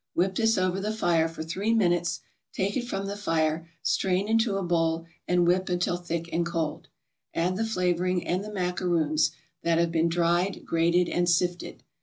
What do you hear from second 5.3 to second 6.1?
whip until